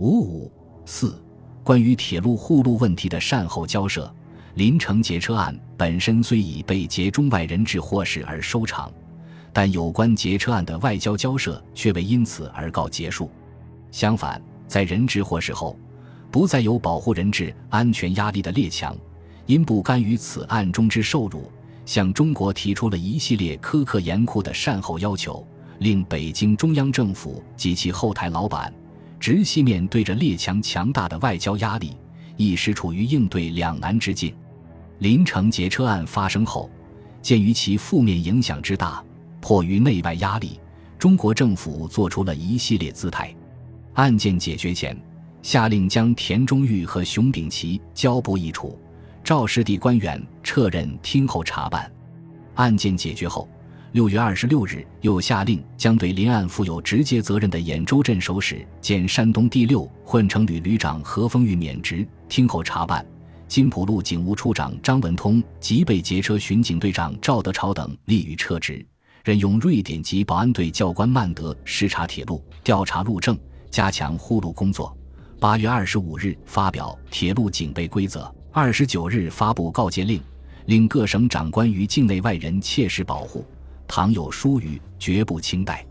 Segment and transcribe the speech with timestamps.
[0.00, 0.50] 五五
[0.86, 1.22] 四，
[1.62, 4.10] 关于铁路护路问题的善后交涉，
[4.54, 8.90] 临城劫车案本身虽已被劫中外人质获释而收场，
[9.52, 13.30] 但有关劫车案的外交交涉却未因此而告结束。
[13.90, 15.78] 相反，在人质获释后，
[16.30, 18.96] 不再有保护人质安全压力的列强，
[19.44, 21.52] 因不甘于此案中之受辱，
[21.84, 25.46] 向中国提出了一系列苛刻严酷的善后要求，
[25.80, 28.72] 令北京中央政府及其后台老板
[29.20, 31.96] 直系面对着列强强大的外交压力，
[32.36, 34.34] 一时处于应对两难之境。
[34.98, 36.68] 临城劫车案发生后，
[37.22, 39.04] 鉴于其负面影响之大，
[39.40, 40.58] 迫于内外压力，
[40.98, 43.32] 中国政府做出了一系列姿态。
[43.94, 44.96] 案件解决前。
[45.42, 48.78] 下令将田中玉和熊丙奇交部一处，
[49.24, 51.90] 赵氏地官员撤任听候查办。
[52.56, 53.48] 案件解决后，
[53.92, 63.04] 六月二十六日又下令将对临案负有直接责任的兖州镇守使兼山东第六混成旅旅长何丰玉免职，听候查办。
[63.48, 68.86] 金浦路警务处长张文通及被劫车巡警队长赵德朝等立予撤职，
[69.24, 73.36] 任用瑞典籍保安队教官曼德视察铁路，调查路政，
[73.72, 74.96] 加强护路工作。
[75.40, 80.22] 八月二十五日发表铁路警备规则，二十九日发布告诫令，
[80.66, 83.44] 令各省长官于境内外人切实保护，
[83.90, 85.84] 倘有疏虞，绝不轻待。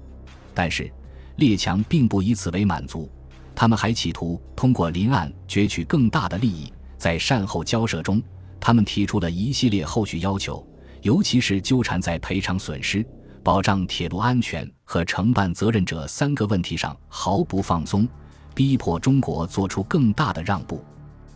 [0.53, 0.89] 但是，
[1.35, 3.11] 列强并不以此为满足，
[3.53, 6.71] 他们还企图通过临案攫取更大的利益。
[6.97, 8.23] 在善后交涉中，
[8.57, 10.65] 他们提出了一系列后续要求，
[11.01, 13.05] 尤其是纠缠在赔偿损失、
[13.43, 18.07] 保障铁路安全和承办责任者三个问题上毫不放松。
[18.55, 20.81] 逼迫中国做出更大的让步。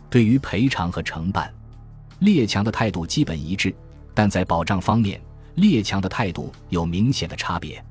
[0.08, 1.52] 对于赔偿和承办，
[2.20, 3.74] 列强的态度基本一致，
[4.14, 5.20] 但在保障方面，
[5.56, 7.84] 列强的态度有明显的差别。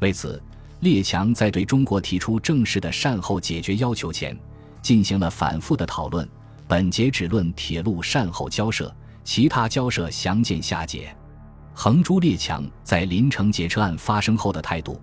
[0.00, 0.42] 为此，
[0.80, 4.38] 列强在对中国提出正式的善后解决要求前，
[4.80, 6.28] 进行了反复的讨论。
[6.66, 8.94] 本节只论铁路善后交涉，
[9.24, 11.14] 其他交涉详见下节。
[11.74, 15.00] 横珠列强在林城劫车案发生后的态度，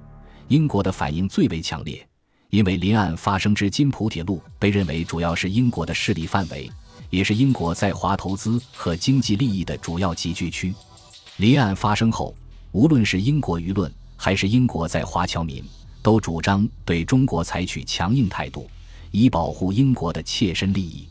[0.48, 2.08] 英国的反应最为强烈。
[2.50, 6.72] 因为林案发生之金浦铁路被认为主要是英国的势力范围，
[7.10, 10.74] 也是英国在华投资和经济利益的主要集聚区。
[11.38, 12.36] 离案发生后，
[12.72, 15.64] 无论是英国舆论还是英国在华侨民，
[16.02, 18.68] 都主张对中国采取强硬态度，
[19.12, 21.08] 以保护英国的切身利益。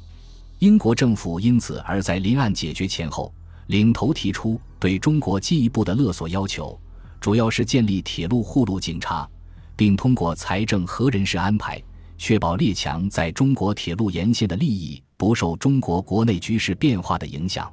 [0.58, 3.32] 英国政府因此而在临案解决前后，
[3.68, 6.76] 领头提出对中国进一步的勒索要求，
[7.20, 9.28] 主要是建立铁路护路警察。
[9.76, 11.80] 并通过财政和人事安排，
[12.16, 17.70] 确保列强在中国铁路沿线的利益不受中国国内局势变化的影响。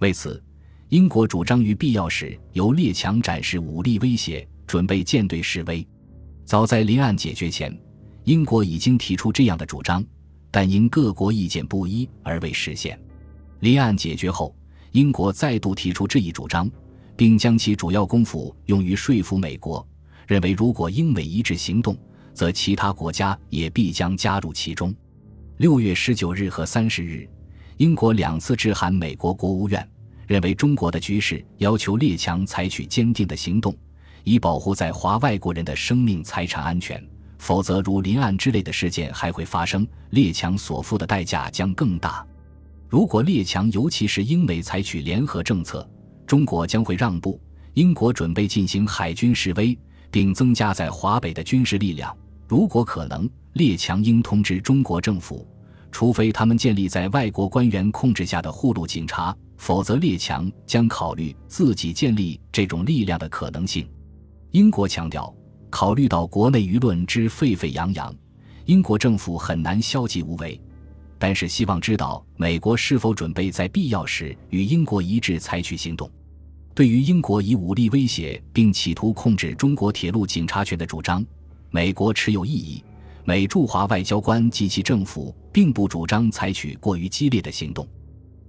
[0.00, 0.42] 为此，
[0.90, 5.86] 英国主张于必要时由列强展示武力威胁，准备舰队示威。
[6.44, 7.72] 早在离岸解决前，
[8.24, 10.04] 英国已经提出这样的主张，
[10.50, 13.00] 但因各国意见不一而未实现。
[13.60, 14.52] 离岸解决后，
[14.90, 16.68] 英国再度提出这一主张，
[17.16, 19.86] 并将其主要功夫用于说服美国。
[20.26, 21.96] 认为，如果英美一致行动，
[22.34, 24.92] 则其他国家也必将加入其中。
[25.58, 27.30] 六月十九日和三十日，
[27.76, 29.88] 英国两次致函美国国务院，
[30.30, 33.76] 认为中国的局势要求列强采取坚定的行动，
[34.22, 37.04] 以保护在华外国人的生命财产安全。
[37.38, 42.24] 否则，如临案之类的事件还会发生，列强所付的代价将更大。
[42.88, 45.84] 如果列强，尤其是英美采取联合政策，
[46.28, 47.40] 中国将会让步。
[47.74, 49.76] 英国准备进行海军示威。
[50.12, 52.16] 并增加在华北的军事力量。
[52.48, 55.46] 如果可能，列强应通知中国政府，
[55.92, 63.86] 除非他们建立在外国官员控制下的护路警察，否则列强将考虑自己建立这种力量的可能性。
[64.52, 65.32] 英国强调，
[65.68, 68.12] 考虑到国内舆论之沸沸扬扬，
[68.64, 70.58] 英国政府很难消极无为，
[71.18, 76.10] 但是希望知道美国是否准备在必要时与英国一致采取行动。
[76.74, 81.22] 对于英国以武力威胁并企图控制中国铁路警察权的主张，
[81.68, 82.82] 美国持有异议。
[83.24, 87.86] 美驻华外交官及其政府并不主张采取过于激烈的行动。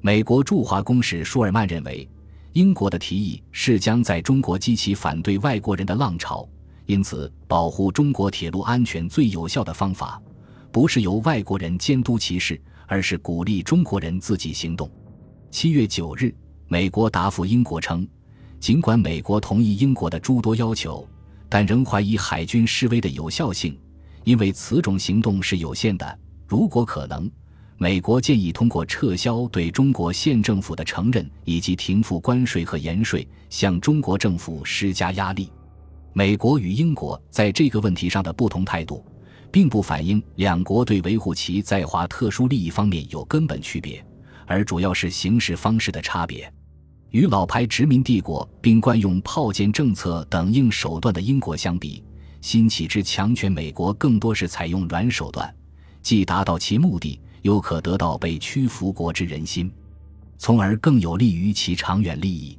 [0.03, 2.09] 美国驻华公使舒尔曼认为，
[2.53, 6.49] 英国的提议是将在中国激起反对外国人的浪潮，
[6.87, 10.19] 因此保护中国铁路安全最有效的方法，
[10.71, 14.89] 不是由外国人监督其事，而是鼓励中国人自己行动。
[15.51, 16.33] 七月九日，
[16.67, 18.07] 美国答复英国称。
[18.59, 21.07] 尽管美国同意英国的诸多要求，
[21.47, 23.79] 但仍怀疑海军示威的有效性，
[24.23, 26.19] 因为此种行动是有限的。
[26.47, 27.29] 如果可能，
[27.81, 35.49] 美国建议通过撤销对中国县政府的承认以及停付关税和盐税，向中国政府施加压力。
[36.13, 39.03] 美国与英国在这个问题上的不同态度，
[39.49, 44.05] 并不反映两国对维护其在华特殊利益方面有根本区别，
[44.45, 46.53] 而主要是行事方式的差别。
[47.09, 52.03] 与老牌殖民帝国并惯用炮舰政策等硬手段的英国相比，
[52.41, 55.51] 新起之强权美国更多是采用软手段，
[56.03, 59.71] 既达到其目的，又可得到被屈服国之人心，
[60.37, 62.57] 从而更有利于其长远利益。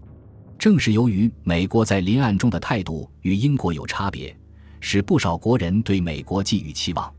[0.59, 4.37] 正是由于美国在临岸中的态度与英国有差别，
[4.81, 7.13] 使不少国人对美国寄予期望。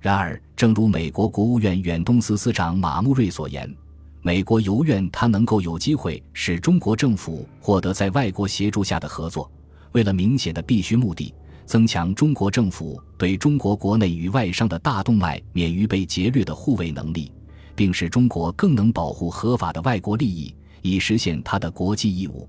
[0.00, 3.74] 然而，正如美国国务院远东司司长马穆瑞所言。
[4.20, 9.50] 美国犹愿他能够有机会使中国政府获得在外国协助下的合作，
[9.92, 11.32] 为了明显的必须目的，
[11.68, 17.30] 增强中国政府对中国国内与外商的大动脉免于被劫掠的护卫能力，
[17.76, 22.48] 并使中国更能保护合法的外国利益，以实现它的国际义务。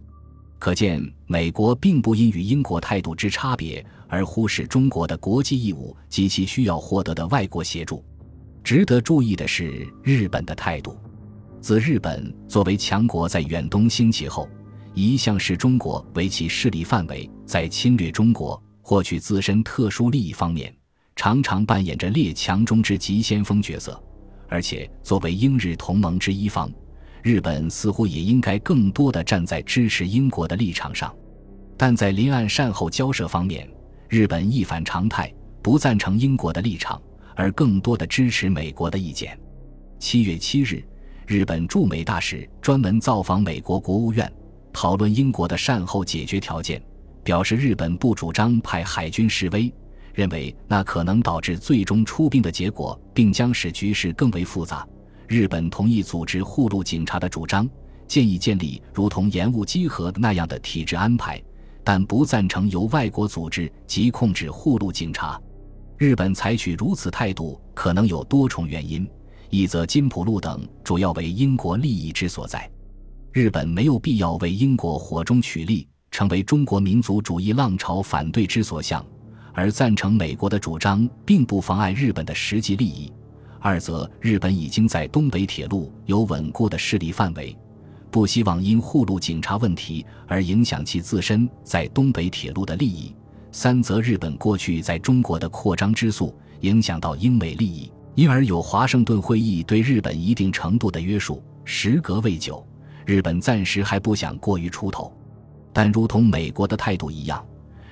[0.57, 8.01] 可见，美国并不因与英国态度之差别而忽视中国的国际义务及其需要获得的外国协助。
[8.63, 10.98] 值得注意的是，日本的态度。
[11.60, 14.48] 自日本作为强国在远东兴起后，
[14.94, 20.75] 一向视中国为其势力范围，在侵略中国、获取自身特殊利益方面，
[21.15, 24.03] 常常扮演着列强中之急先锋角色。
[24.47, 26.74] 而且，作为英日同盟之一方，
[27.21, 31.15] 日本似乎也应该更多的站在支持英国的立场上。
[31.77, 33.69] 但在临岸善后交涉方面，
[34.07, 35.31] 日本一反常态，
[35.62, 37.00] 不赞成英国的立场，
[37.36, 39.39] 而更多的支持美国的意见。
[40.00, 40.83] 七月七日。
[41.27, 44.33] 日本驻美大使专门造访美国国务院，
[44.74, 46.81] 讨论英国的善后解决条件，
[47.30, 49.72] 表示日本不主张派海军示威，
[50.16, 54.84] 认为那可能导致最终出兵的结果，并将使局势更为复杂。
[55.28, 57.70] 日本同意组织护路警察的主张，
[58.08, 61.40] 建议建立如同延误稽核那样的体制安排，
[61.84, 65.40] 但不赞成由外国组织及控制护路警察。
[66.00, 69.08] 日本采取如此态度，可能有多重原因。
[69.52, 72.68] 一则金浦路等主要为英国利益之所在，
[73.32, 79.06] 日本没有必要为英国火中取栗，成为中国民族主义浪潮反对之所向，
[79.54, 83.12] 而赞成美国的主张，并不妨碍日本的实际利益。
[83.60, 87.56] 二则日本已经在东北铁路有稳固的势力范围，
[88.10, 93.14] 不希望因护路警察问题而影响其自身在东北铁路的利益。
[93.52, 97.92] 三则日本过去在中国的扩张之速，影响到英美利益。
[98.16, 101.42] 因而有华盛顿会议对日本一定程度的约束。
[101.64, 102.66] 时隔未久，
[103.06, 105.14] 日本暂时还不想过于出头，
[105.71, 107.45] 但如同美国的态度一样，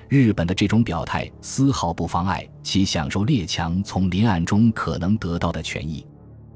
[0.08, 6.06] 日本的这种表态丝毫不妨碍其享受列强从临岸中可能得到的权益。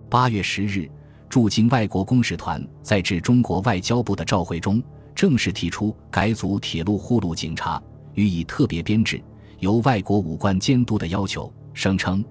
[0.08, 0.90] 八月十日，
[1.28, 4.82] 驻京外国公使团在致中国外交部的照会中，
[5.14, 7.82] 正式提出改组铁路护路警察，
[8.14, 9.22] 予以特别编制，
[9.58, 12.24] 由外国武官监督的要求，声称。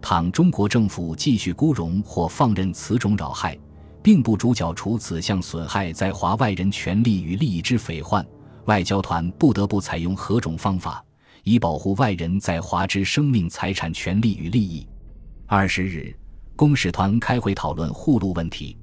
[0.00, 3.58] 倘中国政府继续孤容或放任此种扰害，
[4.02, 8.24] 并不主剿除此项损害在华外人权利与利益之匪患，
[8.66, 11.04] 外交团不得不采用何种方法，
[11.44, 14.86] 以保护外人在华之生命财产权利与利益。
[15.46, 16.14] 二十日，
[16.56, 18.76] 公使团开会讨论护路问题。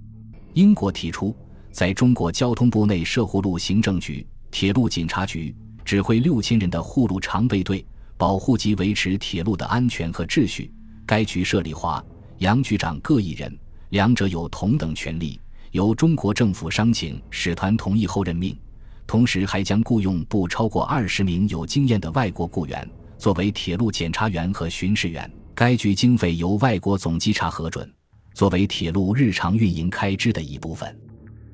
[0.53, 1.35] 英国提出，
[1.71, 5.53] 在中国交通部内设护路行政局、铁路警察局，
[5.83, 7.85] 指挥六千人的护路常备队，
[8.18, 10.71] 保护及维持铁路的安全和秩序。
[11.06, 12.01] 该局设立华、
[12.38, 13.53] 杨局长各一人，
[13.89, 15.37] 两者有同等权利，
[15.71, 18.57] 由中国政府商请使团同意后任命。
[19.06, 25.31] 同时，还将雇佣不超过二十名有经验的外国雇员，作为铁路检查员和巡视员。
[25.56, 27.88] 该局经费由外国总稽查核准，
[28.33, 30.98] 作为铁路日常运营开支的一部分，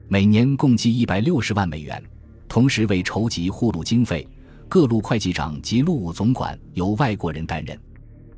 [0.07, 2.01] 每年共计一百六十万美元。
[2.47, 4.25] 同时，为筹集护路经费，
[4.69, 7.77] 各路会计长及路务总管由外国人担任。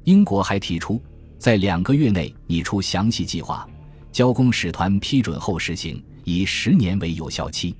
[0.05, 0.99] 英国还提出，
[1.37, 3.69] 在两个月内拟出详细计划，
[4.11, 7.75] 交公使团批准后实行，以十年为有效期。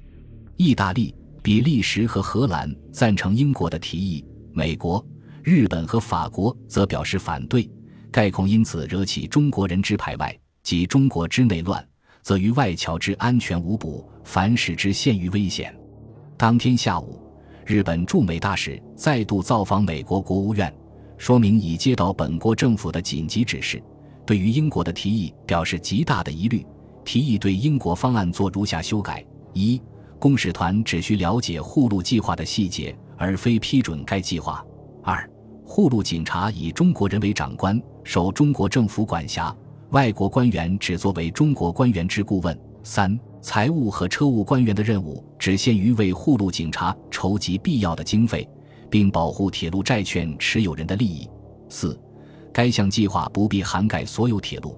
[0.55, 5.03] 意大利、比利时和荷兰赞成英国的提议，美国、
[5.43, 7.69] 日本和法国则表示反对。
[8.11, 11.83] 概恐因此惹起中国人之排外，及中国之内乱，
[12.21, 15.75] 则于外侨之安全无补，凡使之陷于危险。
[16.37, 17.19] 当天下午，
[17.65, 20.71] 日本驻美大使再度造访美国国务院。
[21.17, 23.81] 说明已接到本国政府的紧急指示，
[24.25, 26.65] 对于英国的提议表示极大的疑虑。
[27.03, 29.81] 提议对英国方案做如下修改：一、
[30.21, 34.63] 公使团只需了解护路计划的细节，而非批准该计划；
[35.01, 35.27] 二、
[35.65, 39.55] 护路警察以中国人为长官，受中国政府管辖，
[39.89, 48.47] 外国官员只作为中国官员之顾问；三、财务和车务官员的任务只限于为护路警察筹集必要的经费。
[48.91, 51.25] 并保护铁路债券持有人的利益。
[51.69, 51.97] 四、
[52.51, 54.77] 该项计划不必涵盖所有铁路，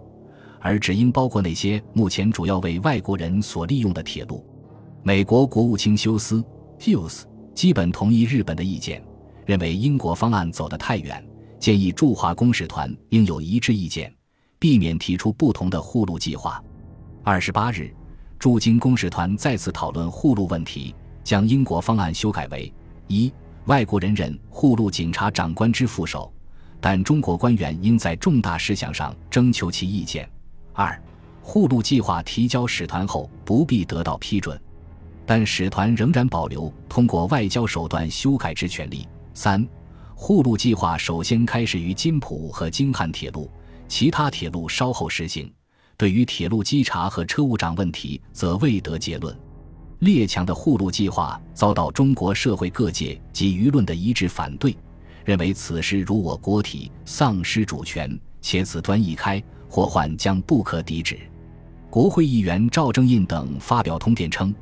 [0.62, 4.46] 而只应包括那些目前主要为外国人所利用的铁路。
[5.06, 6.42] 美国国务卿休斯
[6.80, 9.04] （Hughes） 基本同意日本的意见，
[9.46, 11.22] 认为英国方案走得太远，
[11.60, 14.16] 建议驻华公使团应有一致意见，
[14.58, 16.64] 避免提出不同的护路计划。
[17.22, 17.94] 二十八日，
[18.40, 22.74] 驻京公使团再次讨论护路问题，将英国方案修改为：
[23.08, 23.30] 一、
[23.66, 26.32] 外国人任护路警察长官之副手。
[26.80, 30.30] 但中国官员应在重大事项上征求其意见。
[30.72, 30.98] 二，
[31.42, 34.58] 护路计划提交使团后不必得到批准，
[35.26, 39.08] 但使团仍然保留通过外交手段修改之权利。
[39.34, 39.68] 三，
[40.16, 43.50] 护路计划首先开始于金浦和京汉铁路，
[43.88, 45.52] 其他铁路稍后实行。
[45.96, 49.38] 对于铁路稽查和车务长问题，则未得结论。
[50.00, 54.76] 列强的护路计划遭到中国社会各界及舆论的一致反对。
[55.24, 61.18] 认为此事如我国体丧失主权，且此端一开，祸患将不可抵止。
[61.90, 64.54] 国会议员赵正印等发表通电称：“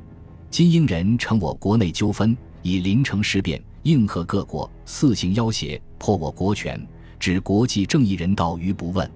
[0.52, 6.78] 金英人称我国内纠纷，以临城事变应和各国，四行要挟，破我国权，
[7.18, 9.10] 指国际正义人道于不问。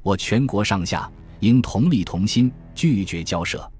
[0.00, 3.70] 我全国上下应同力同心，拒绝交涉。”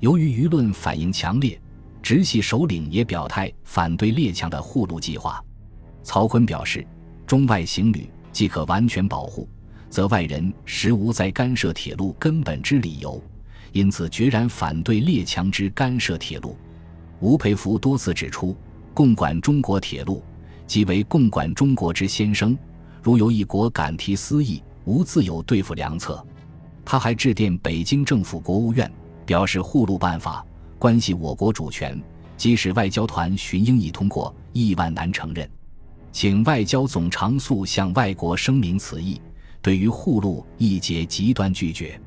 [0.00, 1.56] 由于舆论反应强烈，
[2.02, 5.40] 直系首领也表态反对列强的护路计划。
[6.02, 6.84] 曹锟表示，
[7.28, 9.48] 中外行旅即可完全保护，
[9.88, 13.22] 则外人实无在干涉铁路根本之理由，
[13.72, 16.56] 因此决然反对列强之干涉铁路。
[17.20, 18.56] 吴佩孚多次指出，
[18.94, 20.22] 共管中国铁路，
[20.66, 22.56] 即为共管中国之先生。
[23.02, 26.24] 如有一国敢提私议，无自有对付良策。
[26.84, 28.90] 他还致电北京政府国务院，
[29.24, 30.44] 表示护路办法
[30.78, 32.00] 关系我国主权，
[32.36, 35.48] 即使外交团寻英议通过，亦万难承认。
[36.12, 39.20] 请外交总长速向外国声明此意，
[39.62, 42.00] 对于护路一节极端拒绝。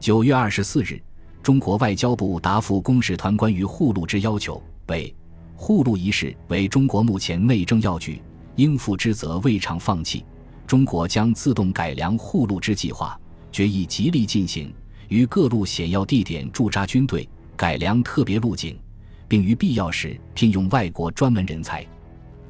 [0.00, 0.98] 九月二十四日，
[1.42, 5.14] 中国外交部答复公使团关于护路之要求为：
[5.54, 8.22] 护路一事为中国目前内政要举，
[8.56, 10.24] 应付之责未尝放弃。
[10.66, 13.20] 中国将自动改良护路之计划，
[13.52, 14.72] 决议极力进行，
[15.08, 18.80] 于各路险要地点驻扎军队，改良特别路径，
[19.28, 21.86] 并于必要时聘用外国专门人才。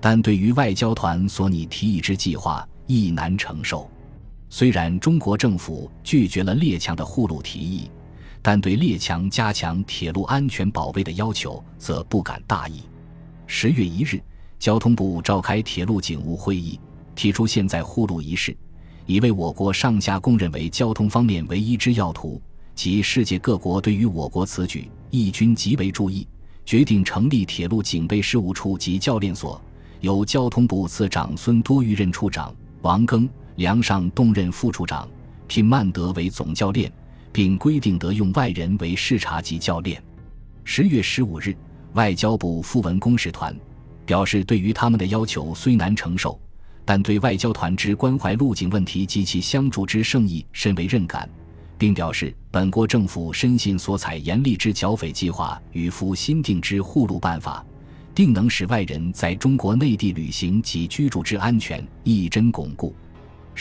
[0.00, 3.90] 但对于外交团所拟提议之计划，亦难承受。
[4.52, 7.88] 虽然中国政府拒绝了列强的护路提议，
[8.42, 12.82] 但对列强加强铁路安全保卫的要求，则不敢大意。
[13.46, 14.20] 十月一日，
[14.58, 16.80] 交通部召开铁路警务会议，
[17.14, 18.54] 提出现在护路一事，
[19.06, 22.42] 已为我国上下公认为交通方面唯一之要途，
[22.74, 26.26] 及世界各国对于我国此举亦均极为注意，
[26.64, 29.62] 决定成立铁路警备事务处及教练所。
[30.00, 32.52] 由交通部次长孙多玉任处长，
[32.82, 35.08] 王庚、梁尚动任副处长，
[35.46, 36.90] 聘曼德为总教练，
[37.32, 40.02] 并规定得用外人为视察及教练。
[40.64, 41.54] 十月十五日，
[41.94, 43.54] 外交部复文公使团，
[44.06, 46.40] 表示对于他们的要求虽难承受，
[46.84, 51.28] 但对外交团之关怀路径问题及其相助之圣意深为认感，
[51.76, 57.64] 并表示本国政府深信所采严厉之剿匪计划与夫新定之护路办法。
[58.12, 62.94] 定能使外人在中国内地旅行及居住之安全一针巩固。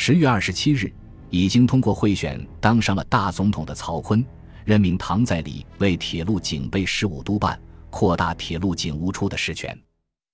[0.01, 0.89] 十月二十七日，
[1.29, 4.23] 已经通过贿选当上了大总统的曹锟，
[4.63, 9.77] 任命唐在礼为铁路警备事务督办，扩大铁路警务处的实权。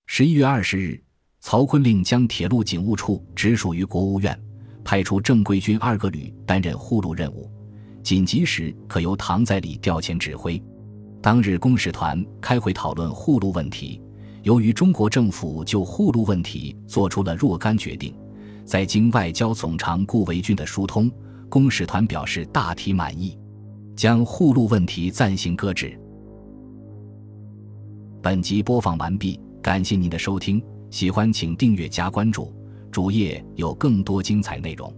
[0.05, 1.03] 十一月二十日，
[1.39, 4.39] 曹锟令将铁路警务处直属于国务院，
[4.83, 7.49] 派出正规军二个旅担任护路任务，
[8.03, 10.61] 紧急时可由唐在礼调遣指挥。
[11.23, 13.99] 当日公使团开会讨论护路问题。
[14.43, 18.15] 由于中国政府就护路问题做出了若干决定，
[18.65, 21.09] 在经外交总长顾维钧的疏通，
[21.47, 23.37] 公使团表示大体满意，
[23.95, 25.97] 将护路问题暂行搁置。
[28.23, 32.51] 本集播放完毕，感谢您的收听，喜欢请订阅加关注，
[32.91, 34.91] 主页有更多精彩内容。